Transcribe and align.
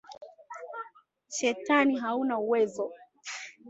Shetani 1.35 1.97
hauna 1.99 2.37
uwezo. 2.39 2.93